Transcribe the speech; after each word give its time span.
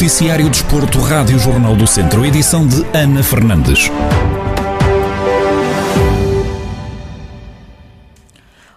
Noticiário 0.00 0.48
Desporto, 0.48 0.98
Rádio 0.98 1.38
Jornal 1.38 1.76
do 1.76 1.86
Centro, 1.86 2.24
edição 2.24 2.66
de 2.66 2.86
Ana 2.96 3.22
Fernandes. 3.22 3.90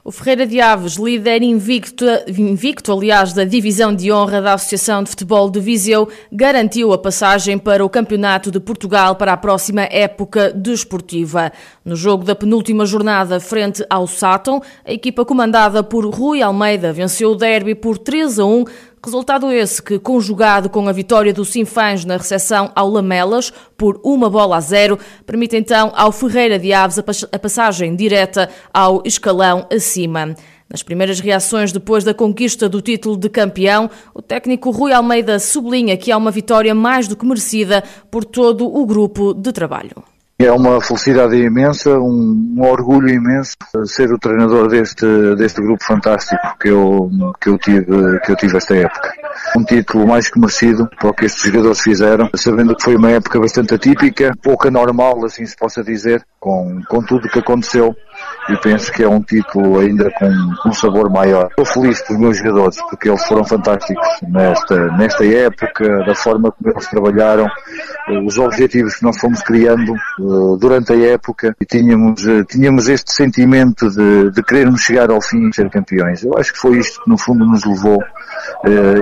O 0.03 0.11
Ferreira 0.11 0.45
de 0.45 0.59
Aves, 0.59 0.95
líder 0.95 1.41
invicto, 1.41 2.03
invicto, 2.27 2.91
aliás, 2.91 3.31
da 3.31 3.45
divisão 3.45 3.95
de 3.95 4.11
honra 4.11 4.41
da 4.41 4.53
Associação 4.55 5.01
de 5.01 5.11
Futebol 5.11 5.49
de 5.49 5.61
Viseu, 5.61 6.09
garantiu 6.29 6.91
a 6.91 6.97
passagem 6.97 7.57
para 7.57 7.85
o 7.85 7.89
Campeonato 7.89 8.51
de 8.51 8.59
Portugal 8.59 9.15
para 9.15 9.31
a 9.31 9.37
próxima 9.37 9.83
época 9.83 10.51
desportiva. 10.51 11.53
No 11.85 11.95
jogo 11.95 12.25
da 12.25 12.35
penúltima 12.35 12.85
jornada 12.85 13.39
frente 13.39 13.81
ao 13.89 14.05
Sátão, 14.07 14.61
a 14.83 14.91
equipa 14.91 15.23
comandada 15.23 15.81
por 15.81 16.05
Rui 16.05 16.41
Almeida 16.41 16.91
venceu 16.91 17.31
o 17.31 17.35
derby 17.35 17.73
por 17.73 17.97
3 17.97 18.39
a 18.39 18.45
1, 18.45 18.65
Resultado 19.05 19.51
esse 19.51 19.83
que, 19.83 19.99
conjugado 19.99 20.69
com 20.69 20.87
a 20.87 20.93
vitória 20.93 21.33
do 21.33 21.43
Sinfãs 21.43 22.05
na 22.05 22.15
recepção 22.15 22.71
ao 22.73 22.89
Lamelas 22.89 23.51
por 23.75 23.99
uma 24.01 24.29
bola 24.29 24.55
a 24.55 24.61
zero, 24.61 24.97
permite 25.25 25.57
então 25.57 25.91
ao 25.93 26.09
Ferreira 26.13 26.57
de 26.57 26.71
Aves 26.71 26.97
a 26.97 27.37
passagem 27.37 27.97
direta 27.97 28.49
ao 28.73 29.03
escalão 29.03 29.67
acima. 29.69 30.33
Nas 30.69 30.81
primeiras 30.81 31.19
reações 31.19 31.73
depois 31.73 32.05
da 32.05 32.13
conquista 32.13 32.69
do 32.69 32.81
título 32.81 33.17
de 33.17 33.27
campeão, 33.27 33.89
o 34.13 34.21
técnico 34.21 34.71
Rui 34.71 34.93
Almeida 34.93 35.37
sublinha 35.37 35.97
que 35.97 36.09
há 36.09 36.15
uma 36.15 36.31
vitória 36.31 36.73
mais 36.73 37.05
do 37.05 37.17
que 37.17 37.25
merecida 37.25 37.83
por 38.09 38.23
todo 38.23 38.65
o 38.65 38.85
grupo 38.85 39.33
de 39.33 39.51
trabalho. 39.51 40.12
É 40.43 40.51
uma 40.51 40.81
felicidade 40.81 41.37
imensa, 41.37 41.97
um, 41.97 42.55
um, 42.57 42.63
orgulho 42.63 43.07
imenso 43.07 43.55
ser 43.85 44.11
o 44.11 44.19
treinador 44.19 44.67
deste, 44.67 45.05
deste 45.37 45.61
grupo 45.61 45.81
fantástico 45.85 46.41
que 46.59 46.67
eu, 46.67 47.09
que, 47.39 47.47
eu 47.47 47.57
tive, 47.57 47.85
que 48.19 48.31
eu 48.33 48.35
tive 48.35 48.57
esta 48.57 48.75
época. 48.75 49.13
Um 49.57 49.63
título 49.63 50.05
mais 50.05 50.29
que 50.29 50.37
merecido 50.37 50.89
para 50.99 51.09
o 51.09 51.13
que 51.13 51.25
estes 51.25 51.49
jogadores 51.49 51.79
fizeram, 51.79 52.29
sabendo 52.35 52.75
que 52.75 52.83
foi 52.83 52.97
uma 52.97 53.11
época 53.11 53.39
bastante 53.39 53.73
atípica, 53.73 54.33
pouco 54.43 54.67
anormal, 54.67 55.23
assim 55.23 55.45
se 55.45 55.55
possa 55.55 55.81
dizer, 55.81 56.21
com, 56.41 56.81
com 56.89 57.01
tudo 57.01 57.25
o 57.27 57.29
que 57.29 57.39
aconteceu 57.39 57.95
e 58.49 58.57
penso 58.57 58.91
que 58.91 59.03
é 59.03 59.07
um 59.07 59.21
título 59.21 59.79
ainda 59.79 60.11
com 60.11 60.69
um 60.69 60.73
sabor 60.73 61.09
maior. 61.09 61.47
Estou 61.49 61.65
feliz 61.65 62.01
pelos 62.01 62.21
meus 62.21 62.37
jogadores 62.37 62.77
porque 62.89 63.09
eles 63.09 63.23
foram 63.25 63.43
fantásticos 63.45 64.07
nesta, 64.27 64.87
nesta 64.97 65.25
época, 65.25 66.03
da 66.05 66.15
forma 66.15 66.51
como 66.51 66.71
eles 66.71 66.87
trabalharam, 66.89 67.47
os 68.25 68.37
objetivos 68.37 68.95
que 68.95 69.03
nós 69.03 69.17
fomos 69.17 69.41
criando 69.41 69.93
uh, 70.19 70.57
durante 70.57 70.91
a 70.91 70.99
época 71.13 71.55
e 71.59 71.65
tínhamos, 71.65 72.25
uh, 72.25 72.43
tínhamos 72.43 72.89
este 72.89 73.13
sentimento 73.13 73.89
de, 73.89 74.31
de 74.31 74.43
querermos 74.43 74.81
chegar 74.81 75.09
ao 75.09 75.21
fim 75.21 75.47
e 75.47 75.53
ser 75.53 75.69
campeões. 75.69 76.23
Eu 76.23 76.37
acho 76.37 76.51
que 76.51 76.59
foi 76.59 76.77
isto 76.77 77.01
que 77.01 77.09
no 77.09 77.17
fundo 77.17 77.45
nos 77.45 77.63
levou 77.63 77.99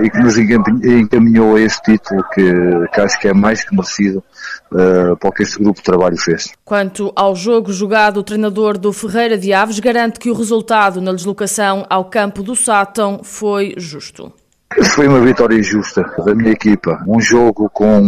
e 0.02 0.10
que 0.10 0.18
nos 0.18 0.36
encaminhou 0.36 1.56
a 1.56 1.60
este 1.60 1.92
título 1.92 2.24
que, 2.34 2.52
que 2.92 3.00
acho 3.00 3.20
que 3.20 3.28
é 3.28 3.32
mais 3.32 3.64
que 3.64 3.74
merecido 3.74 4.22
para 4.70 5.28
o 5.28 5.32
que 5.32 5.42
este 5.42 5.58
grupo 5.58 5.78
de 5.78 5.84
trabalho 5.84 6.16
fez. 6.16 6.52
Quanto 6.64 7.12
ao 7.14 7.36
jogo 7.36 7.72
jogado, 7.72 8.18
o 8.18 8.22
treinador 8.22 8.76
do 8.78 8.92
Ferreira 8.92 9.38
de 9.38 9.52
Aves 9.52 9.78
garante 9.78 10.18
que 10.18 10.30
o 10.30 10.34
resultado 10.34 11.00
na 11.00 11.12
deslocação 11.12 11.86
ao 11.88 12.06
campo 12.06 12.42
do 12.42 12.56
Sátão 12.56 13.20
foi 13.22 13.74
justo. 13.76 14.32
Foi 14.94 15.06
uma 15.06 15.20
vitória 15.20 15.62
justa 15.62 16.02
da 16.24 16.34
minha 16.34 16.52
equipa. 16.52 17.02
Um 17.06 17.20
jogo 17.20 17.70
com, 17.70 18.02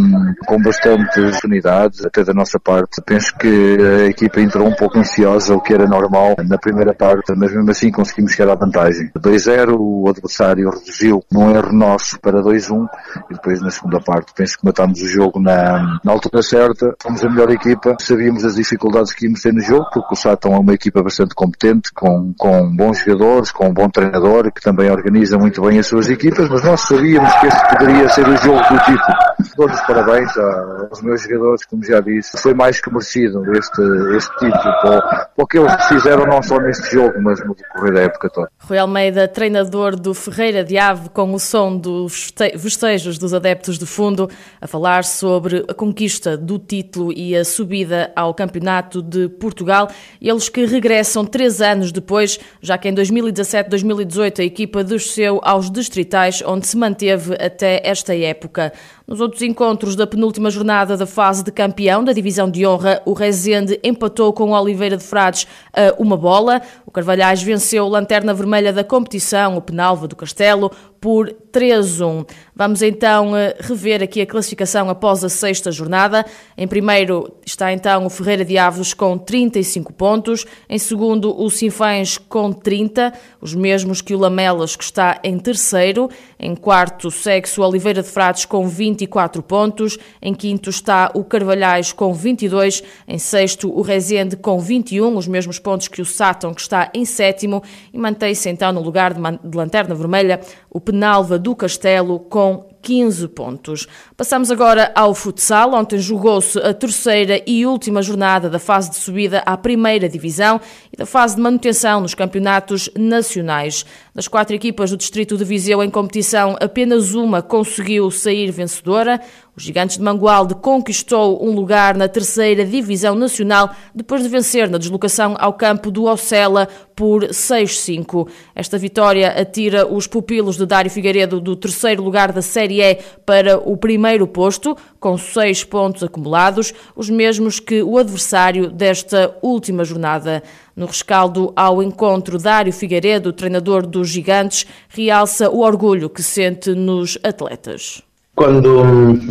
com 0.47 0.62
bastantes 0.62 1.43
unidades, 1.45 2.05
até 2.05 2.25
da 2.25 2.33
nossa 2.33 2.59
parte. 2.59 3.03
Penso 3.05 3.37
que 3.37 3.79
a 4.03 4.06
equipa 4.06 4.41
entrou 4.41 4.67
um 4.67 4.75
pouco 4.75 4.98
ansiosa, 4.98 5.55
o 5.55 5.61
que 5.61 5.75
era 5.75 5.87
normal 5.87 6.37
na 6.47 6.59
primeira 6.59 6.95
parte, 6.95 7.33
mas 7.37 7.53
mesmo 7.53 7.71
assim 7.71 7.91
conseguimos 7.91 8.33
chegar 8.33 8.53
à 8.53 8.55
vantagem. 8.55 9.11
2-0, 9.19 9.77
o 9.79 10.09
adversário 10.09 10.71
reduziu 10.71 11.23
num 11.31 11.51
erro 11.55 11.73
nosso 11.73 12.19
para 12.21 12.43
2-1 12.43 12.87
e 13.31 13.34
depois 13.34 13.61
na 13.61 13.71
segunda 13.71 14.00
parte 14.00 14.33
penso 14.34 14.59
que 14.59 14.65
matámos 14.65 15.00
o 15.00 15.09
jogo 15.09 15.41
na, 15.41 16.00
na 16.05 16.12
altura 16.12 16.43
certa. 16.43 16.94
Fomos 17.03 17.25
a 17.25 17.31
melhor 17.31 17.50
equipa, 17.50 17.97
sabíamos 18.00 18.44
as 18.44 18.55
dificuldades 18.55 19.12
que 19.12 19.27
íamos 19.27 19.41
ter 19.41 19.53
no 19.53 19.61
jogo, 19.61 19.87
porque 19.93 20.15
o 20.15 20.17
Sátão 20.17 20.55
é 20.55 20.59
uma 20.59 20.75
equipa 20.75 21.03
bastante 21.03 21.34
competente, 21.34 21.93
com, 21.93 22.33
com 22.37 22.75
bons 22.75 22.99
jogadores, 22.99 23.50
com 23.50 23.69
um 23.69 23.75
bom 23.75 23.88
treinador, 23.88 24.53
que 24.53 24.61
também 24.61 24.91
organiza 24.91 25.38
muito 25.38 25.62
bem 25.62 25.78
as 25.78 25.87
suas 25.87 26.09
equipas, 26.09 26.49
mas 26.54 26.62
nós 26.62 26.81
sabíamos 26.82 27.34
que 27.41 27.47
este 27.48 27.69
poderia 27.69 28.09
ser 28.10 28.28
o 28.28 28.37
jogo 28.37 28.60
do 28.60 28.78
título. 28.84 29.25
Dou 29.56 29.66
os 29.66 29.81
parabéns 29.81 30.31
aos 30.37 31.03
meus 31.03 31.22
jogadores, 31.22 31.65
como 31.65 31.84
já 31.84 32.00
disse. 32.00 32.41
Foi 32.41 32.54
mais 32.54 32.81
que 32.81 32.92
merecido 32.92 33.42
este, 33.56 33.82
este 34.16 34.31
título, 34.38 34.62
para, 34.81 35.31
o 35.37 35.47
que 35.48 35.59
eles 35.59 35.84
fizeram 35.87 36.25
não 36.26 36.41
só 36.44 36.60
neste 36.60 36.93
jogo, 36.93 37.20
mas 37.20 37.44
no 37.44 37.56
decorrer 37.56 37.94
da 37.94 38.00
época 38.03 38.31
toda. 38.31 38.48
Rui 38.60 38.78
Almeida, 38.78 39.26
treinador 39.26 39.97
do 39.97 40.14
Ferreira 40.14 40.62
de 40.62 40.78
Ave, 40.78 41.09
com 41.09 41.34
o 41.34 41.41
som 41.41 41.76
dos 41.76 42.32
festejos 42.56 43.19
dos 43.19 43.34
adeptos 43.34 43.76
de 43.76 43.87
fundo, 43.87 44.31
a 44.60 44.69
falar 44.69 45.03
sobre 45.03 45.64
a 45.69 45.75
conquista 45.75 46.37
do 46.37 46.60
título 46.60 47.12
e 47.12 47.37
a 47.37 47.44
subida 47.44 48.12
ao 48.14 48.32
Campeonato 48.32 49.03
de 49.03 49.28
Portugal. 49.28 49.88
Eles 50.22 50.48
que 50.48 50.64
regressam 50.66 51.25
três 51.25 51.60
anos 51.60 51.91
depois, 51.91 52.38
já 52.62 52.78
que 52.78 52.88
em 52.88 52.94
2017-2018 52.94 54.38
a 54.38 54.44
equipa 54.44 54.84
desceu 54.84 55.41
aos 55.43 55.69
distritais, 55.69 56.44
onde 56.47 56.66
se 56.66 56.77
manteve 56.77 57.34
até 57.34 57.81
esta 57.84 58.16
época. 58.16 58.72
Nos 59.06 59.21
outros 59.21 59.43
encontros 59.43 59.94
da 59.94 60.06
penúltima 60.06 60.50
jornada 60.50 60.97
da 60.97 61.06
fase 61.06 61.44
de 61.44 61.53
campeão 61.53 62.03
da 62.03 62.12
divisão 62.12 62.50
de 62.50 62.66
honra, 62.66 63.03
o 63.05 63.12
Rezende 63.12 63.78
empatou 63.82 64.32
com 64.32 64.50
o 64.50 64.59
Oliveira 64.59 64.97
de 64.97 65.05
Frades 65.05 65.47
a 65.72 65.94
uma 65.99 66.16
bola. 66.16 66.62
O 66.87 66.91
Carvalhais 66.91 67.43
venceu 67.43 67.84
o 67.84 67.88
Lanterna 67.88 68.32
Vermelha 68.32 68.72
da 68.72 68.82
competição, 68.82 69.56
o 69.56 69.60
Penalva 69.60 70.09
do 70.09 70.16
Castelo, 70.16 70.71
por 71.04 71.37
3-1. 71.53 72.26
Vamos 72.56 72.81
então 72.81 73.37
eh, 73.37 73.54
rever 73.60 74.03
aqui 74.03 74.22
a 74.22 74.26
classificação 74.26 74.88
após 74.88 75.22
a 75.22 75.28
sexta 75.28 75.70
jornada. 75.70 76.25
Em 76.56 76.66
primeiro 76.66 77.31
está 77.44 77.75
então 77.75 78.06
o 78.06 78.10
Ferreira 78.10 78.42
de 78.42 78.56
Aves 78.56 78.94
com 78.94 79.19
35 79.19 79.93
pontos. 79.93 80.47
Em 80.66 80.78
segundo, 80.78 81.38
o 81.38 81.50
Sinfãs 81.50 82.16
com 82.16 82.50
30, 82.50 83.12
os 83.38 83.54
mesmos 83.54 84.00
que 84.00 84.14
o 84.14 84.19
Lamelas, 84.19 84.76
que 84.76 84.84
está 84.84 85.20
em 85.22 85.38
terceiro. 85.38 86.09
Em 86.41 86.56
quarto, 86.56 87.10
segue-se 87.10 87.60
o 87.60 87.64
Oliveira 87.64 88.03
de 88.03 88.09
Frades 88.09 88.47
com 88.47 88.66
24 88.66 89.43
pontos. 89.43 89.98
Em 90.22 90.32
quinto 90.32 90.70
está 90.70 91.10
o 91.14 91.22
Carvalhais 91.22 91.93
com 91.93 92.14
22. 92.14 92.82
Em 93.06 93.19
sexto, 93.19 93.70
o 93.70 93.82
Rezende 93.82 94.37
com 94.37 94.59
21, 94.59 95.14
os 95.16 95.28
mesmos 95.28 95.59
pontos 95.59 95.87
que 95.87 96.00
o 96.00 96.06
Sátão, 96.06 96.54
que 96.54 96.62
está 96.62 96.91
em 96.94 97.04
sétimo. 97.04 97.62
E 97.93 97.98
mantém-se 97.98 98.48
então 98.48 98.72
no 98.72 98.81
lugar 98.81 99.12
de 99.12 99.56
Lanterna 99.56 99.94
Vermelha 99.94 100.41
o 100.70 100.81
Penalva 100.94 101.41
do 101.41 101.56
Castelo 101.56 102.21
com 102.21 102.66
15 102.84 103.28
pontos. 103.28 103.89
Passamos 104.15 104.50
agora 104.50 104.93
ao 104.95 105.15
futsal. 105.15 105.72
Ontem 105.72 105.99
jogou-se 105.99 106.59
a 106.59 106.75
terceira 106.75 107.41
e 107.47 107.65
última 107.65 108.03
jornada 108.03 108.50
da 108.50 108.59
fase 108.59 108.91
de 108.91 108.97
subida 108.97 109.43
à 109.47 109.56
primeira 109.56 110.06
divisão 110.06 110.61
e 110.93 110.97
da 110.97 111.06
fase 111.06 111.34
de 111.34 111.41
manutenção 111.41 112.03
nos 112.03 112.15
campeonatos 112.15 112.91
nacionais. 112.94 113.87
Das 114.15 114.28
quatro 114.28 114.55
equipas 114.55 114.91
do 114.91 114.99
distrito 114.99 115.37
de 115.37 115.44
Viseu 115.44 115.83
em 115.83 115.89
competição, 115.89 116.56
apenas 116.61 117.15
uma 117.15 117.41
conseguiu 117.41 118.11
sair 118.11 118.50
vencedora. 118.50 119.19
Os 119.56 119.62
Gigantes 119.62 119.97
de 119.97 120.03
Mangualde 120.03 120.55
conquistou 120.56 121.44
um 121.44 121.53
lugar 121.53 121.97
na 121.97 122.09
terceira 122.09 122.65
divisão 122.65 123.15
nacional 123.15 123.71
depois 123.94 124.23
de 124.23 124.28
vencer 124.28 124.69
na 124.69 124.78
deslocação 124.78 125.37
ao 125.39 125.53
campo 125.53 125.93
do 125.93 126.05
Ocela 126.05 126.69
por 126.97 127.25
6-5. 127.25 128.28
Esta 128.55 128.78
vitória 128.78 129.28
atira 129.31 129.87
os 129.87 130.06
pupilos 130.09 130.56
de 130.56 130.67
Dário 130.67 130.91
Figueiredo 130.91 131.41
do 131.41 131.55
terceiro 131.55 132.03
lugar 132.03 132.33
da 132.33 132.43
Série 132.43 132.74
E 132.81 132.99
para 133.27 133.59
o 133.59 133.77
primeiro 133.77 134.27
posto, 134.27 134.77
com 134.99 135.17
seis 135.19 135.65
pontos 135.65 136.03
acumulados, 136.03 136.73
os 136.95 137.11
mesmos 137.11 137.61
que 137.61 137.83
o 137.83 137.99
adversário 137.99 138.71
desta 138.71 139.37
última 139.43 139.85
jornada. 139.85 140.43
No 140.75 140.87
rescaldo 140.87 141.53
ao 141.55 141.82
encontro, 141.82 142.38
Dário 142.38 142.73
Figueiredo, 142.73 143.32
treinador 143.32 143.87
dos 143.87 144.09
Gigantes, 144.09 144.67
realça 144.88 145.49
o 145.50 145.61
orgulho 145.61 146.11
que 146.11 146.23
sente 146.23 146.71
nos 146.71 147.19
atletas. 147.23 148.03
Quando 148.34 148.84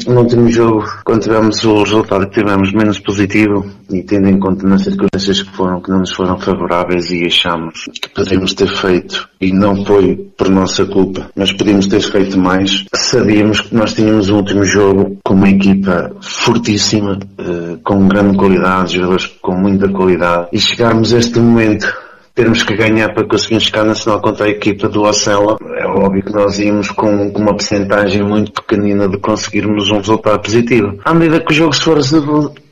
no 0.07 0.21
último 0.21 0.50
jogo, 0.50 0.85
quando 1.03 1.23
tivemos 1.23 1.63
o 1.65 1.83
resultado 1.83 2.25
que 2.27 2.39
tivemos 2.39 2.71
menos 2.71 3.00
positivo 3.00 3.65
e 3.91 4.01
tendo 4.01 4.29
em 4.29 4.39
conta 4.39 4.65
nas 4.65 4.83
circunstâncias 4.83 5.41
que 5.41 5.51
foram, 5.51 5.81
que 5.81 5.89
não 5.89 6.00
nos 6.00 6.13
foram 6.13 6.39
favoráveis 6.39 7.11
e 7.11 7.25
achamos 7.25 7.83
que 8.01 8.09
poderíamos 8.09 8.53
ter 8.53 8.69
feito 8.69 9.27
e 9.41 9.51
não 9.51 9.85
foi 9.85 10.15
por 10.38 10.50
nossa 10.50 10.85
culpa, 10.85 11.29
mas 11.35 11.51
podíamos 11.51 11.88
ter 11.88 12.00
feito 12.01 12.39
mais, 12.39 12.85
sabíamos 12.95 13.59
que 13.59 13.75
nós 13.75 13.94
tínhamos 13.94 14.29
um 14.29 14.38
último 14.38 14.63
jogo 14.63 15.17
com 15.21 15.33
uma 15.33 15.50
equipa 15.50 16.15
fortíssima, 16.21 17.19
eh, 17.38 17.77
com 17.83 18.07
grande 18.07 18.38
qualidade, 18.38 18.95
jogadores 18.95 19.27
com 19.41 19.53
muita 19.53 19.89
qualidade 19.89 20.47
e 20.53 20.59
chegarmos 20.59 21.13
a 21.13 21.19
este 21.19 21.39
momento 21.39 21.94
termos 22.33 22.63
que 22.63 22.75
ganhar 22.75 23.13
para 23.13 23.25
conseguirmos 23.25 23.63
chegar 23.65 23.83
nacional 23.83 24.21
contra 24.21 24.45
a 24.45 24.50
equipa 24.50 24.89
do 24.89 25.03
Ocela, 25.03 25.57
é 25.77 25.85
óbvio 25.85 26.24
que 26.24 26.33
nós 26.33 26.59
íamos 26.59 26.89
com, 26.89 27.31
com 27.31 27.41
uma 27.41 27.56
percentagem 27.56 28.24
muito 28.24 28.51
pequenina 28.51 29.07
de 29.07 29.18
conseguirmos 29.18 29.91
um 29.91 29.97
resultado 29.97 30.41
positivo. 30.41 31.00
À 31.06 31.13
medida 31.13 31.39
que 31.39 31.51
o 31.51 31.56
jogo 31.56 31.74
se 31.74 31.81
for 31.81 32.00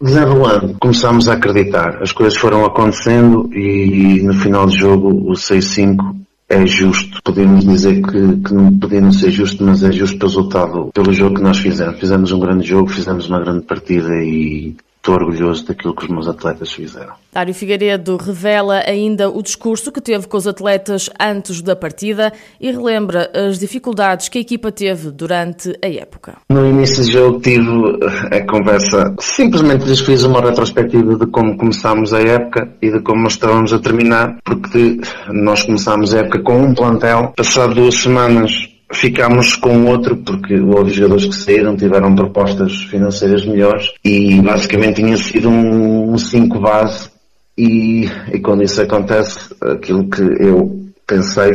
desenrolando, 0.01 0.75
começámos 0.79 1.27
a 1.27 1.33
acreditar. 1.33 2.01
As 2.01 2.11
coisas 2.11 2.37
foram 2.37 2.65
acontecendo 2.65 3.49
e 3.53 4.21
no 4.23 4.33
final 4.33 4.65
do 4.65 4.71
jogo 4.71 5.09
o 5.09 5.33
6-5 5.33 6.21
é 6.49 6.65
justo. 6.65 7.19
Podemos 7.23 7.63
dizer 7.63 8.01
que, 8.01 8.37
que 8.37 8.53
não 8.53 8.77
podia 8.77 8.99
não 8.99 9.11
ser 9.11 9.31
justo, 9.31 9.63
mas 9.63 9.83
é 9.83 9.91
justo 9.91 10.25
resultado 10.25 10.89
pelo 10.93 11.13
jogo 11.13 11.35
que 11.35 11.41
nós 11.41 11.59
fizemos. 11.59 11.99
Fizemos 11.99 12.31
um 12.31 12.39
grande 12.39 12.67
jogo, 12.67 12.89
fizemos 12.89 13.29
uma 13.29 13.39
grande 13.39 13.61
partida 13.61 14.13
e 14.21 14.75
estou 15.01 15.15
orgulhoso 15.15 15.65
daquilo 15.65 15.95
que 15.95 16.05
os 16.05 16.09
meus 16.11 16.27
atletas 16.27 16.71
fizeram. 16.71 17.13
Dário 17.33 17.53
Figueiredo 17.53 18.17
revela 18.17 18.83
ainda 18.85 19.29
o 19.29 19.41
discurso 19.41 19.91
que 19.91 19.99
teve 19.99 20.27
com 20.27 20.37
os 20.37 20.45
atletas 20.45 21.09
antes 21.19 21.61
da 21.61 21.75
partida 21.75 22.31
e 22.59 22.71
relembra 22.71 23.31
as 23.33 23.57
dificuldades 23.57 24.29
que 24.29 24.37
a 24.37 24.41
equipa 24.41 24.71
teve 24.71 25.09
durante 25.09 25.75
a 25.83 25.87
época. 25.87 26.37
No 26.49 26.67
início 26.67 27.03
do 27.03 27.11
jogo 27.11 27.39
tive 27.39 27.67
a 28.31 28.45
conversa, 28.45 29.15
simplesmente 29.19 29.85
lhes 29.85 30.01
fiz 30.01 30.23
uma 30.23 30.41
retrospectiva 30.41 31.15
de 31.15 31.25
como 31.27 31.57
começámos 31.57 32.13
a 32.13 32.21
época 32.21 32.71
e 32.81 32.91
de 32.91 32.99
como 32.99 33.27
estávamos 33.27 33.73
a 33.73 33.79
terminar, 33.79 34.37
porque 34.45 34.99
nós 35.29 35.63
começámos 35.63 36.13
a 36.13 36.19
época 36.19 36.43
com 36.43 36.61
um 36.61 36.75
plantel, 36.75 37.33
passado 37.35 37.73
duas 37.73 37.95
semanas 37.95 38.70
ficámos 38.93 39.55
com 39.55 39.85
outro 39.85 40.17
porque 40.17 40.59
houve 40.59 40.91
jogadores 40.91 41.25
que 41.25 41.35
saíram, 41.35 41.75
tiveram 41.75 42.13
propostas 42.15 42.83
financeiras 42.83 43.45
melhores 43.45 43.91
e 44.03 44.41
basicamente 44.41 45.01
tinha 45.01 45.17
sido 45.17 45.49
um 45.49 46.17
5 46.17 46.59
base 46.59 47.09
e, 47.57 48.05
e 48.33 48.39
quando 48.39 48.63
isso 48.63 48.81
acontece, 48.81 49.53
aquilo 49.61 50.09
que 50.09 50.21
eu 50.21 50.91
pensei 51.05 51.53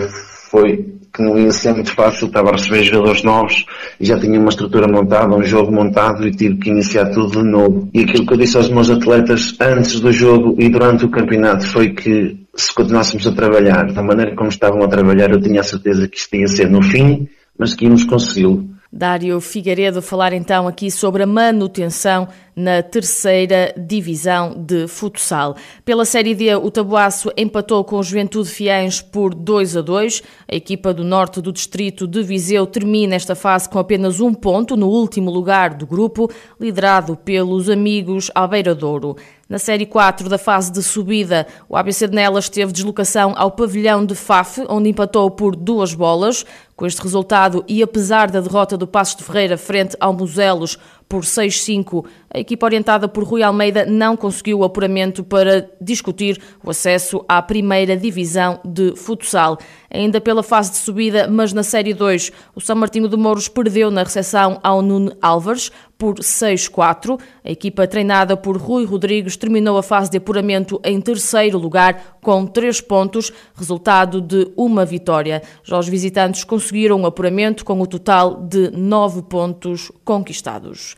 foi 0.50 0.95
que 1.16 1.22
não 1.22 1.38
ia 1.38 1.50
ser 1.50 1.72
muito 1.72 1.92
fácil, 1.92 2.26
estava 2.26 2.50
a 2.50 2.52
receber 2.52 2.82
jogadores 2.84 3.22
novos 3.22 3.64
e 3.98 4.04
já 4.04 4.18
tinha 4.18 4.38
uma 4.38 4.50
estrutura 4.50 4.86
montada, 4.86 5.34
um 5.34 5.42
jogo 5.42 5.72
montado 5.72 6.26
e 6.28 6.30
tive 6.30 6.56
que 6.56 6.70
iniciar 6.70 7.06
tudo 7.06 7.42
de 7.42 7.48
novo. 7.48 7.88
E 7.94 8.00
aquilo 8.00 8.26
que 8.26 8.34
eu 8.34 8.36
disse 8.36 8.56
aos 8.56 8.68
meus 8.68 8.90
atletas 8.90 9.56
antes 9.58 9.98
do 9.98 10.12
jogo 10.12 10.54
e 10.58 10.68
durante 10.68 11.06
o 11.06 11.10
campeonato 11.10 11.66
foi 11.66 11.94
que 11.94 12.36
se 12.54 12.74
continuássemos 12.74 13.26
a 13.26 13.32
trabalhar 13.32 13.92
da 13.92 14.02
maneira 14.02 14.34
como 14.34 14.50
estavam 14.50 14.82
a 14.82 14.88
trabalhar, 14.88 15.30
eu 15.30 15.40
tinha 15.40 15.60
a 15.60 15.64
certeza 15.64 16.06
que 16.06 16.18
isto 16.18 16.36
ia 16.36 16.48
ser 16.48 16.70
no 16.70 16.82
fim, 16.82 17.28
mas 17.58 17.74
que 17.74 17.86
íamos 17.86 18.04
consegui-lo. 18.04 18.68
Dário 18.92 19.40
Figueiredo 19.40 20.00
falar 20.00 20.32
então 20.32 20.68
aqui 20.68 20.90
sobre 20.90 21.22
a 21.22 21.26
manutenção 21.26 22.28
na 22.56 22.82
terceira 22.82 23.74
divisão 23.76 24.54
de 24.56 24.88
futsal. 24.88 25.54
Pela 25.84 26.06
Série 26.06 26.34
D, 26.34 26.56
o 26.56 26.70
Tabuaço 26.70 27.30
empatou 27.36 27.84
com 27.84 27.98
o 27.98 28.02
Juventude 28.02 28.48
Fiães 28.48 29.02
por 29.02 29.34
2 29.34 29.76
a 29.76 29.82
2. 29.82 30.22
A 30.50 30.56
equipa 30.56 30.94
do 30.94 31.04
norte 31.04 31.42
do 31.42 31.52
distrito 31.52 32.06
de 32.06 32.22
Viseu 32.22 32.66
termina 32.66 33.14
esta 33.14 33.34
fase 33.34 33.68
com 33.68 33.78
apenas 33.78 34.20
um 34.20 34.32
ponto 34.32 34.74
no 34.74 34.88
último 34.88 35.30
lugar 35.30 35.74
do 35.74 35.86
grupo, 35.86 36.30
liderado 36.58 37.14
pelos 37.14 37.68
amigos 37.68 38.30
Albeira 38.34 38.74
Douro. 38.74 39.16
Na 39.48 39.60
Série 39.60 39.86
4 39.86 40.28
da 40.28 40.38
fase 40.38 40.72
de 40.72 40.82
subida, 40.82 41.46
o 41.68 41.76
ABC 41.76 42.08
de 42.08 42.16
Nelas 42.16 42.48
teve 42.48 42.72
deslocação 42.72 43.32
ao 43.36 43.52
pavilhão 43.52 44.04
de 44.04 44.12
Faf, 44.12 44.64
onde 44.68 44.88
empatou 44.88 45.30
por 45.30 45.54
duas 45.54 45.94
bolas. 45.94 46.44
Com 46.74 46.84
este 46.84 47.00
resultado 47.00 47.64
e 47.68 47.80
apesar 47.80 48.28
da 48.30 48.40
derrota 48.40 48.76
do 48.76 48.88
Passos 48.88 49.16
de 49.16 49.24
Ferreira 49.24 49.56
frente 49.56 49.96
ao 50.00 50.12
Muselos, 50.12 50.76
por 51.08 51.22
6-5. 51.22 52.04
A 52.32 52.38
equipa 52.38 52.66
orientada 52.66 53.08
por 53.08 53.24
Rui 53.24 53.42
Almeida 53.42 53.86
não 53.86 54.16
conseguiu 54.16 54.58
o 54.58 54.64
apuramento 54.64 55.22
para 55.22 55.70
discutir 55.80 56.40
o 56.62 56.70
acesso 56.70 57.24
à 57.28 57.40
primeira 57.40 57.96
divisão 57.96 58.60
de 58.64 58.94
futsal. 58.96 59.58
Ainda 59.90 60.20
pela 60.20 60.42
fase 60.42 60.72
de 60.72 60.76
subida, 60.78 61.28
mas 61.28 61.52
na 61.52 61.62
Série 61.62 61.94
2, 61.94 62.32
o 62.54 62.60
São 62.60 62.76
Martinho 62.76 63.08
de 63.08 63.16
Mouros 63.16 63.48
perdeu 63.48 63.90
na 63.90 64.02
recepção 64.02 64.58
ao 64.62 64.82
Nuno 64.82 65.16
Álvares 65.22 65.70
por 65.98 66.16
6-4. 66.16 67.18
A 67.44 67.50
equipa 67.50 67.86
treinada 67.86 68.36
por 68.36 68.56
Rui 68.56 68.84
Rodrigues 68.84 69.36
terminou 69.36 69.78
a 69.78 69.82
fase 69.82 70.10
de 70.10 70.18
apuramento 70.18 70.80
em 70.84 71.00
terceiro 71.00 71.58
lugar 71.58 72.18
com 72.20 72.46
3 72.46 72.80
pontos, 72.82 73.32
resultado 73.54 74.20
de 74.20 74.50
uma 74.56 74.84
vitória. 74.84 75.42
Já 75.62 75.78
os 75.78 75.88
visitantes 75.88 76.44
conseguiram 76.44 77.00
o 77.02 77.06
apuramento 77.06 77.64
com 77.64 77.80
o 77.80 77.86
total 77.86 78.42
de 78.42 78.70
9 78.70 79.22
pontos 79.22 79.90
conquistados. 80.04 80.96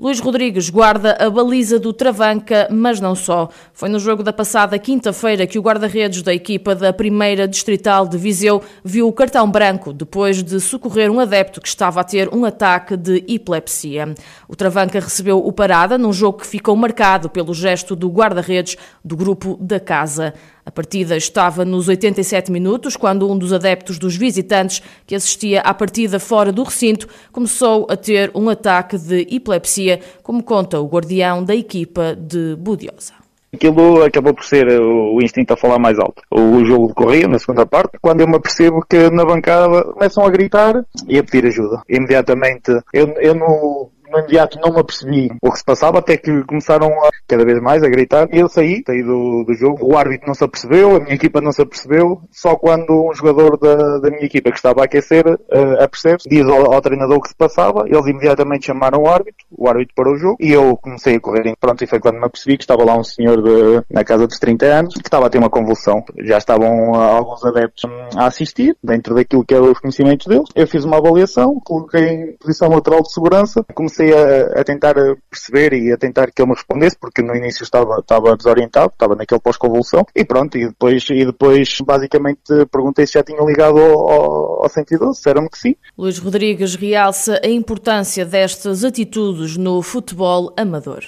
Luís 0.00 0.20
Rodrigues 0.20 0.70
guarda 0.70 1.16
a 1.18 1.28
baliza 1.28 1.76
do 1.76 1.92
Travanca, 1.92 2.68
mas 2.70 3.00
não 3.00 3.16
só. 3.16 3.48
Foi 3.72 3.88
no 3.88 3.98
jogo 3.98 4.22
da 4.22 4.32
passada 4.32 4.78
quinta-feira 4.78 5.44
que 5.44 5.58
o 5.58 5.62
guarda-redes 5.62 6.22
da 6.22 6.32
equipa 6.32 6.72
da 6.72 6.92
primeira 6.92 7.48
distrital 7.48 8.06
de 8.06 8.16
Viseu 8.16 8.62
viu 8.84 9.08
o 9.08 9.12
cartão 9.12 9.50
branco 9.50 9.92
depois 9.92 10.40
de 10.40 10.60
socorrer 10.60 11.10
um 11.10 11.18
adepto 11.18 11.60
que 11.60 11.66
estava 11.66 12.00
a 12.00 12.04
ter 12.04 12.32
um 12.32 12.44
ataque 12.44 12.96
de 12.96 13.24
epilepsia. 13.26 14.14
O 14.46 14.54
Travanca 14.54 15.00
recebeu 15.00 15.44
o 15.44 15.52
parada 15.52 15.98
num 15.98 16.12
jogo 16.12 16.38
que 16.38 16.46
ficou 16.46 16.76
marcado 16.76 17.28
pelo 17.28 17.52
gesto 17.52 17.96
do 17.96 18.08
guarda-redes 18.08 18.76
do 19.04 19.16
grupo 19.16 19.58
da 19.60 19.80
casa. 19.80 20.32
A 20.68 20.70
partida 20.70 21.16
estava 21.16 21.64
nos 21.64 21.88
87 21.88 22.52
minutos, 22.52 22.94
quando 22.94 23.26
um 23.26 23.38
dos 23.38 23.54
adeptos 23.54 23.98
dos 23.98 24.14
visitantes, 24.16 24.82
que 25.06 25.14
assistia 25.14 25.62
à 25.62 25.72
partida 25.72 26.20
fora 26.20 26.52
do 26.52 26.62
recinto, 26.62 27.08
começou 27.32 27.86
a 27.88 27.96
ter 27.96 28.30
um 28.34 28.50
ataque 28.50 28.98
de 28.98 29.26
epilepsia, 29.34 29.98
como 30.22 30.42
conta 30.42 30.78
o 30.78 30.86
guardião 30.86 31.42
da 31.42 31.56
equipa 31.56 32.14
de 32.14 32.54
Budiosa. 32.56 33.14
Aquilo 33.50 34.02
acabou 34.02 34.34
por 34.34 34.44
ser 34.44 34.68
o 34.78 35.18
instinto 35.22 35.54
a 35.54 35.56
falar 35.56 35.78
mais 35.78 35.98
alto. 35.98 36.20
O 36.30 36.62
jogo 36.62 36.88
decorria 36.88 37.26
na 37.26 37.38
segunda 37.38 37.64
parte, 37.64 37.96
quando 38.02 38.20
eu 38.20 38.28
me 38.28 38.36
apercebo 38.36 38.84
que 38.86 39.08
na 39.08 39.24
bancada 39.24 39.84
começam 39.84 40.22
a 40.22 40.28
gritar 40.28 40.84
e 41.08 41.18
a 41.18 41.24
pedir 41.24 41.46
ajuda. 41.46 41.80
Imediatamente, 41.88 42.78
eu, 42.92 43.08
eu 43.22 43.34
no, 43.34 43.90
no 44.10 44.18
imediato 44.18 44.58
não 44.60 44.72
me 44.72 44.80
apercebi 44.80 45.30
o 45.42 45.50
que 45.50 45.58
se 45.58 45.64
passava, 45.64 45.98
até 45.98 46.16
que 46.16 46.44
começaram 46.44 46.88
a, 47.04 47.08
cada 47.26 47.44
vez 47.44 47.60
mais 47.60 47.82
a 47.82 47.88
gritar. 47.88 48.28
E 48.32 48.38
eu 48.38 48.48
saí, 48.48 48.82
saí 48.86 49.02
do, 49.02 49.44
do 49.44 49.54
jogo. 49.54 49.78
O 49.82 49.96
árbitro 49.96 50.26
não 50.26 50.34
se 50.34 50.44
apercebeu, 50.44 50.96
a 50.96 51.00
minha 51.00 51.14
equipa 51.14 51.40
não 51.40 51.52
se 51.52 51.62
apercebeu. 51.62 52.22
Só 52.30 52.56
quando 52.56 53.08
um 53.08 53.14
jogador 53.14 53.56
da, 53.58 53.98
da 53.98 54.10
minha 54.10 54.24
equipa 54.24 54.50
que 54.50 54.56
estava 54.56 54.82
a 54.82 54.84
aquecer 54.84 55.26
uh, 55.26 55.82
apercebe-se, 55.82 56.28
diz 56.28 56.46
ao, 56.46 56.72
ao, 56.72 56.80
treinador 56.80 57.18
o 57.18 57.20
que 57.20 57.28
se 57.28 57.34
passava. 57.34 57.84
Eles 57.86 58.06
imediatamente 58.06 58.66
chamaram 58.66 59.02
o 59.02 59.08
árbitro, 59.08 59.44
o 59.50 59.68
árbitro 59.68 59.94
parou 59.94 60.14
o 60.14 60.18
jogo 60.18 60.36
e 60.40 60.52
eu 60.52 60.76
comecei 60.76 61.16
a 61.16 61.20
correr. 61.20 61.54
Pronto, 61.60 61.82
e 61.82 61.86
foi 61.86 62.00
quando 62.00 62.18
me 62.18 62.24
apercebi 62.24 62.56
que 62.56 62.64
estava 62.64 62.84
lá 62.84 62.96
um 62.96 63.04
senhor 63.04 63.42
de, 63.42 63.82
na 63.90 64.04
casa 64.04 64.26
dos 64.26 64.38
30 64.38 64.66
anos 64.66 64.94
que 64.94 65.00
estava 65.00 65.26
a 65.26 65.30
ter 65.30 65.38
uma 65.38 65.50
convulsão. 65.50 66.04
Já 66.20 66.38
estavam 66.38 66.92
uh, 66.92 66.96
alguns 66.96 67.44
adeptos 67.44 67.84
a 68.16 68.26
assistir, 68.26 68.76
dentro 68.82 69.14
daquilo 69.14 69.44
que 69.44 69.54
eram 69.54 69.70
os 69.70 69.78
conhecimentos 69.78 70.26
deles. 70.26 70.48
Eu 70.54 70.66
fiz 70.66 70.84
uma 70.84 70.98
avaliação, 70.98 71.60
coloquei 71.64 72.08
em 72.08 72.36
posição 72.36 72.68
lateral 72.68 73.02
de 73.02 73.12
segurança, 73.12 73.64
comecei 73.74 73.97
comecei 73.98 74.12
a, 74.12 74.60
a, 74.60 74.64
tentar 74.64 74.94
perceber 75.28 75.72
e 75.72 75.92
a 75.92 75.96
tentar 75.96 76.30
que 76.30 76.40
ele 76.40 76.50
me 76.50 76.54
respondesse, 76.54 76.96
porque 76.98 77.22
no 77.22 77.34
início 77.34 77.64
estava, 77.64 77.98
estava 77.98 78.36
desorientado, 78.36 78.92
estava 78.92 79.16
naquele 79.16 79.40
pós-convulsão, 79.40 80.06
e 80.14 80.24
pronto, 80.24 80.56
e 80.56 80.68
depois, 80.68 81.04
e 81.10 81.24
depois 81.24 81.78
basicamente 81.80 82.40
perguntei 82.70 83.06
se 83.06 83.14
já 83.14 83.22
tinham 83.22 83.46
ligado 83.46 83.78
ao, 83.78 84.10
ao, 84.10 84.62
ao 84.62 84.68
112, 84.68 85.18
disseram-me 85.18 85.50
que 85.50 85.58
sim. 85.58 85.74
Luís 85.96 86.18
Rodrigues 86.18 86.76
realça 86.76 87.40
a 87.44 87.48
importância 87.48 88.24
destas 88.24 88.84
atitudes 88.84 89.56
no 89.56 89.82
futebol 89.82 90.52
amador 90.56 91.04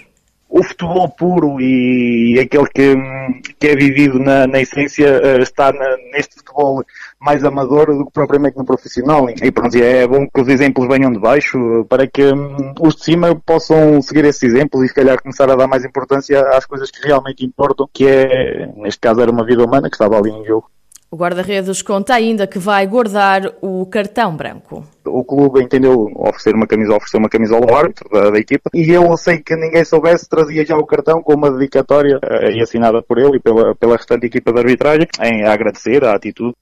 o 0.50 0.64
futebol 0.64 1.09
puro 1.09 1.61
e 1.61 2.37
aquele 2.40 2.66
que, 2.66 2.97
que 3.56 3.68
é 3.68 3.76
vivido 3.76 4.18
na, 4.18 4.49
na 4.49 4.61
essência 4.61 5.06
eh, 5.06 5.38
está 5.40 5.73
na, 5.73 5.97
neste 6.12 6.35
futebol 6.35 6.85
mais 7.20 7.44
amador 7.44 7.86
do 7.86 8.06
que 8.06 8.12
propriamente 8.12 8.56
no 8.56 8.64
profissional. 8.64 9.28
E 9.28 9.50
pronto, 9.50 9.76
é 9.76 10.06
bom 10.06 10.26
que 10.26 10.40
os 10.40 10.48
exemplos 10.48 10.88
venham 10.88 11.12
de 11.12 11.18
baixo 11.18 11.84
para 11.88 12.06
que 12.06 12.24
hum, 12.24 12.74
os 12.80 12.96
de 12.96 13.04
cima 13.04 13.34
possam 13.44 14.00
seguir 14.00 14.24
esses 14.24 14.42
exemplos 14.42 14.84
e 14.84 14.88
se 14.88 14.94
calhar 14.94 15.20
começar 15.20 15.50
a 15.50 15.54
dar 15.54 15.68
mais 15.68 15.84
importância 15.84 16.40
às 16.56 16.64
coisas 16.64 16.90
que 16.90 17.06
realmente 17.06 17.44
importam, 17.44 17.88
que 17.92 18.06
é, 18.06 18.72
neste 18.76 19.00
caso 19.00 19.20
era 19.20 19.30
uma 19.30 19.44
vida 19.44 19.64
humana 19.64 19.90
que 19.90 19.96
estava 19.96 20.16
ali 20.16 20.30
em 20.30 20.44
jogo. 20.44 20.70
O 21.12 21.16
guarda-redes 21.16 21.82
conta 21.82 22.14
ainda 22.14 22.46
que 22.46 22.56
vai 22.56 22.86
guardar 22.86 23.42
o 23.60 23.84
cartão 23.86 24.36
branco. 24.36 24.84
O 25.04 25.24
clube 25.24 25.60
entendeu 25.60 26.08
oferecer 26.14 26.54
uma 26.54 26.68
camisola, 26.68 26.98
oferecer 26.98 27.16
uma 27.16 27.28
camisola 27.28 27.66
ao 27.68 27.76
árbitro 27.76 28.08
da, 28.08 28.30
da, 28.30 28.38
equipa 28.38 28.70
e 28.72 28.88
eu, 28.92 29.16
sem 29.16 29.42
que 29.42 29.56
ninguém 29.56 29.84
soubesse, 29.84 30.28
trazia 30.28 30.64
já 30.64 30.76
o 30.76 30.86
cartão 30.86 31.20
com 31.20 31.34
uma 31.34 31.50
dedicatória 31.50 32.16
uh, 32.16 32.52
e 32.52 32.62
assinada 32.62 33.02
por 33.02 33.18
ele 33.18 33.38
e 33.38 33.40
pela, 33.40 33.74
pela 33.74 33.96
restante 33.96 34.26
equipa 34.26 34.52
de 34.52 34.60
arbitragem 34.60 35.08
em 35.20 35.44
agradecer 35.44 36.04
a 36.04 36.14
atitude. 36.14 36.54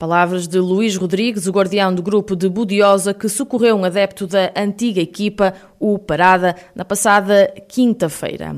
Palavras 0.00 0.48
de 0.48 0.58
Luís 0.58 0.96
Rodrigues, 0.96 1.46
o 1.46 1.52
guardião 1.52 1.94
do 1.94 2.02
grupo 2.02 2.34
de 2.34 2.48
Budiosa, 2.48 3.12
que 3.12 3.28
socorreu 3.28 3.76
um 3.76 3.84
adepto 3.84 4.26
da 4.26 4.50
antiga 4.56 4.98
equipa, 4.98 5.52
o 5.78 5.98
Parada, 5.98 6.56
na 6.74 6.86
passada 6.86 7.52
quinta-feira. 7.68 8.56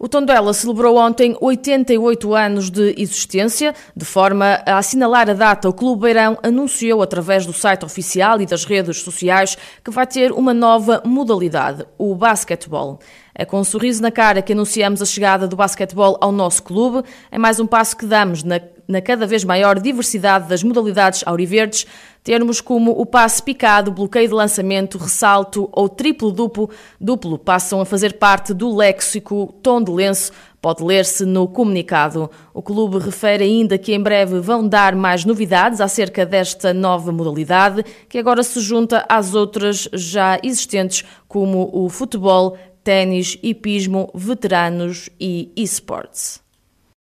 O 0.00 0.08
Tondela 0.08 0.52
celebrou 0.52 0.96
ontem 0.96 1.36
88 1.40 2.34
anos 2.34 2.70
de 2.70 2.94
existência. 2.98 3.72
De 3.94 4.04
forma 4.04 4.60
a 4.66 4.78
assinalar 4.78 5.30
a 5.30 5.32
data, 5.32 5.68
o 5.68 5.72
Clube 5.72 6.02
Beirão 6.02 6.36
anunciou 6.42 7.02
através 7.02 7.46
do 7.46 7.52
site 7.52 7.84
oficial 7.84 8.40
e 8.40 8.46
das 8.46 8.64
redes 8.64 9.00
sociais 9.00 9.56
que 9.84 9.92
vai 9.92 10.08
ter 10.08 10.32
uma 10.32 10.52
nova 10.52 11.00
modalidade, 11.04 11.86
o 11.98 12.16
basquetebol. 12.16 12.98
É 13.32 13.44
com 13.44 13.60
um 13.60 13.64
sorriso 13.64 14.02
na 14.02 14.10
cara 14.10 14.42
que 14.42 14.54
anunciamos 14.54 15.00
a 15.00 15.06
chegada 15.06 15.46
do 15.46 15.54
basquetebol 15.54 16.18
ao 16.20 16.32
nosso 16.32 16.64
clube. 16.64 17.06
É 17.30 17.38
mais 17.38 17.60
um 17.60 17.66
passo 17.66 17.96
que 17.96 18.06
damos 18.06 18.42
na 18.42 18.58
na 18.90 19.00
cada 19.00 19.26
vez 19.26 19.44
maior 19.44 19.78
diversidade 19.78 20.48
das 20.48 20.62
modalidades 20.62 21.22
auriverdes, 21.24 21.86
termos 22.22 22.60
como 22.60 22.90
o 22.90 23.06
passe 23.06 23.42
picado, 23.42 23.92
bloqueio 23.92 24.28
de 24.28 24.34
lançamento, 24.34 24.98
ressalto 24.98 25.68
ou 25.72 25.88
triplo 25.88 26.30
duplo, 26.32 27.38
passam 27.38 27.80
a 27.80 27.86
fazer 27.86 28.18
parte 28.18 28.52
do 28.52 28.74
léxico 28.76 29.54
tom 29.62 29.82
de 29.82 29.90
lenço 29.90 30.32
Pode 30.60 30.84
ler-se 30.84 31.24
no 31.24 31.48
comunicado. 31.48 32.30
O 32.52 32.60
clube 32.60 32.98
refere 32.98 33.44
ainda 33.44 33.78
que 33.78 33.94
em 33.94 34.00
breve 34.00 34.40
vão 34.40 34.68
dar 34.68 34.94
mais 34.94 35.24
novidades 35.24 35.80
acerca 35.80 36.26
desta 36.26 36.74
nova 36.74 37.10
modalidade, 37.10 37.82
que 38.08 38.18
agora 38.18 38.42
se 38.42 38.60
junta 38.60 39.06
às 39.08 39.34
outras 39.34 39.88
já 39.94 40.38
existentes, 40.42 41.02
como 41.26 41.70
o 41.72 41.88
futebol, 41.88 42.58
ténis, 42.84 43.38
hipismo, 43.42 44.10
veteranos 44.14 45.08
e 45.18 45.50
esportes. 45.56 46.42